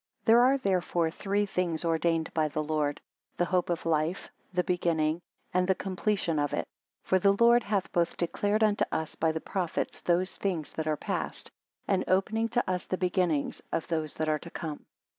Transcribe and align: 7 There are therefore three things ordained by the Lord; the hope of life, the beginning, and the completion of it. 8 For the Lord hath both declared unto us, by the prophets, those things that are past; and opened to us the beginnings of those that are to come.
7 0.21 0.33
There 0.33 0.41
are 0.41 0.57
therefore 0.57 1.11
three 1.11 1.45
things 1.45 1.85
ordained 1.85 2.33
by 2.33 2.47
the 2.47 2.63
Lord; 2.63 2.99
the 3.37 3.45
hope 3.45 3.69
of 3.69 3.85
life, 3.85 4.29
the 4.51 4.63
beginning, 4.63 5.21
and 5.53 5.67
the 5.67 5.75
completion 5.75 6.39
of 6.39 6.53
it. 6.53 6.65
8 7.05 7.07
For 7.07 7.19
the 7.19 7.35
Lord 7.39 7.61
hath 7.61 7.91
both 7.91 8.17
declared 8.17 8.63
unto 8.63 8.83
us, 8.91 9.13
by 9.13 9.31
the 9.31 9.39
prophets, 9.39 10.01
those 10.01 10.37
things 10.37 10.73
that 10.73 10.87
are 10.87 10.97
past; 10.97 11.51
and 11.87 12.03
opened 12.09 12.51
to 12.53 12.67
us 12.67 12.87
the 12.87 12.97
beginnings 12.97 13.61
of 13.71 13.87
those 13.89 14.15
that 14.15 14.27
are 14.27 14.39
to 14.39 14.49
come. 14.49 14.87